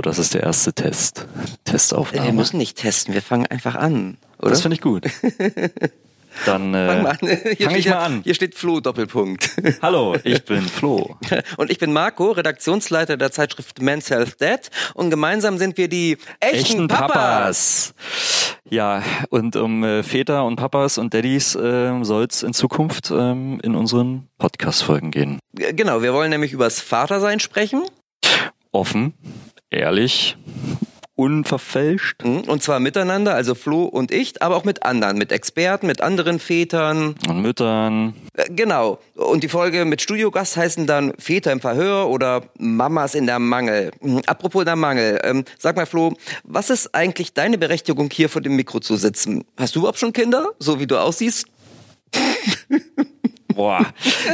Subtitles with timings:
[0.00, 1.26] das ist der erste Test.
[1.64, 2.26] Testaufnahme.
[2.26, 4.50] Wir müssen nicht testen, wir fangen einfach an, oder?
[4.50, 5.04] Das finde ich gut.
[6.46, 7.18] Dann äh, Fang mal an.
[7.20, 8.20] Hier fang steht ich mal an.
[8.24, 9.56] Hier steht Flo Doppelpunkt.
[9.82, 11.16] Hallo, ich bin Flo.
[11.56, 14.70] Und ich bin Marco, Redaktionsleiter der Zeitschrift Men's Health Dad.
[14.94, 17.94] Und gemeinsam sind wir die echten, Papas.
[18.68, 23.60] Ja, und um äh, Väter und Papas und Daddys ähm, soll es in Zukunft ähm,
[23.62, 25.38] in unseren Podcast-Folgen gehen.
[25.52, 27.82] Genau, wir wollen nämlich übers Vatersein sprechen.
[28.72, 29.12] Offen,
[29.74, 30.36] ehrlich,
[31.16, 35.86] unverfälscht Mhm, Und zwar miteinander, also Flo und ich, aber auch mit anderen, mit Experten,
[35.86, 37.14] mit anderen Vätern.
[37.28, 38.14] und Müttern.
[38.34, 38.98] Äh, Genau.
[39.14, 43.92] Und die Folge mit Studiogast heißen dann Väter im Verhör oder Mamas in der Mangel.
[44.00, 48.42] Mhm, Apropos der Mangel, ähm, sag mal Flo, was ist eigentlich deine Berechtigung hier vor
[48.42, 49.44] dem Mikro zu sitzen?
[49.56, 51.46] Hast du überhaupt schon Kinder, so wie du aussiehst?
[53.54, 53.86] Boah.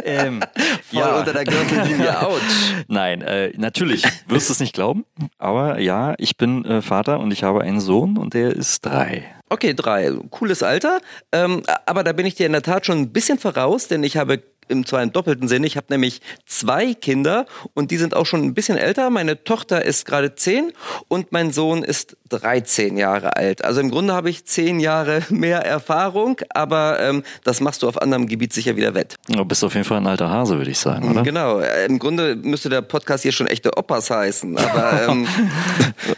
[0.04, 0.40] ähm,
[0.92, 2.40] Voll unter der Gürtellinie, ouch.
[2.88, 5.04] Nein, äh, natürlich, wirst du es nicht glauben,
[5.38, 9.24] aber ja, ich bin äh, Vater und ich habe einen Sohn und der ist drei.
[9.48, 10.12] Okay, drei.
[10.30, 11.00] Cooles Alter.
[11.32, 14.16] Ähm, aber da bin ich dir in der Tat schon ein bisschen voraus, denn ich
[14.16, 18.26] habe im zwar im doppelten Sinne, ich habe nämlich zwei Kinder und die sind auch
[18.26, 19.10] schon ein bisschen älter.
[19.10, 20.72] Meine Tochter ist gerade zehn
[21.08, 23.64] und mein Sohn ist 13 Jahre alt.
[23.64, 28.00] Also im Grunde habe ich zehn Jahre mehr Erfahrung, aber ähm, das machst du auf
[28.00, 29.16] anderem Gebiet sicher wieder wett.
[29.28, 31.22] Du bist auf jeden Fall ein alter Hase, würde ich sagen, oder?
[31.22, 31.60] Genau.
[31.60, 35.26] Äh, Im Grunde müsste der Podcast hier schon echte Opas heißen, aber ähm,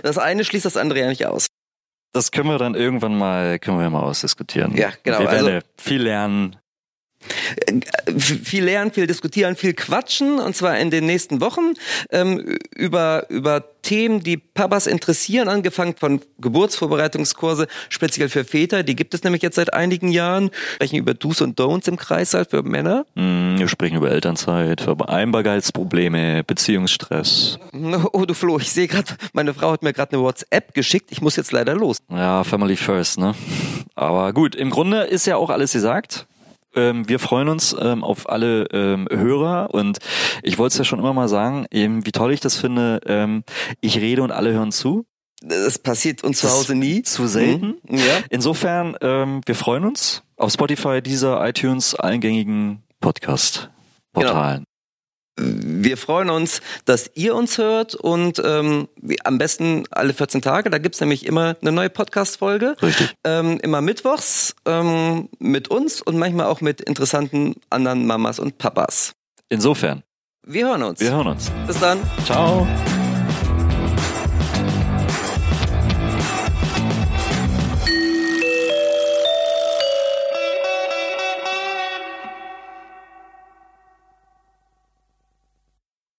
[0.02, 1.46] das eine schließt das andere ja nicht aus.
[2.12, 4.76] Das können wir dann irgendwann mal, können wir mal ausdiskutieren.
[4.76, 6.56] Ja, genau, Wir werden also- viel lernen.
[8.06, 11.74] F- viel lernen, viel diskutieren, viel quatschen und zwar in den nächsten Wochen
[12.10, 19.12] ähm, über über Themen, die Papas interessieren, angefangen von Geburtsvorbereitungskurse, speziell für Väter, die gibt
[19.12, 20.50] es nämlich jetzt seit einigen Jahren.
[20.50, 23.06] Wir sprechen über Do's und Don'ts im Kreißsaal für Männer.
[23.16, 27.58] Hm, Wir sprechen über Elternzeit, Vereinbarkeitsprobleme, Beziehungsstress.
[28.12, 31.10] Oh du Flo, ich sehe gerade, meine Frau hat mir gerade eine WhatsApp geschickt.
[31.10, 31.98] Ich muss jetzt leider los.
[32.10, 33.34] Ja, Family First, ne?
[33.94, 36.26] Aber gut, im Grunde ist ja auch alles gesagt.
[36.74, 39.98] Ähm, wir freuen uns ähm, auf alle ähm, Hörer und
[40.42, 43.00] ich wollte es ja schon immer mal sagen, eben, wie toll ich das finde.
[43.06, 43.44] Ähm,
[43.80, 45.04] ich rede und alle hören zu.
[45.42, 47.02] Das passiert uns zu Hause nie.
[47.02, 47.78] Zu selten.
[47.88, 47.98] Mhm.
[47.98, 48.20] Ja.
[48.30, 54.64] Insofern, ähm, wir freuen uns auf Spotify, dieser iTunes, allen gängigen Podcast-Portalen.
[55.38, 58.88] Wir freuen uns, dass ihr uns hört und ähm,
[59.24, 60.68] am besten alle 14 Tage.
[60.68, 62.76] Da gibt's nämlich immer eine neue Podcast-Folge.
[62.82, 63.14] Richtig.
[63.24, 69.14] Ähm, immer mittwochs ähm, mit uns und manchmal auch mit interessanten anderen Mamas und Papas.
[69.48, 70.02] Insofern,
[70.46, 71.00] Wir hören uns.
[71.00, 71.50] wir hören uns.
[71.66, 71.98] Bis dann.
[72.26, 72.66] Ciao.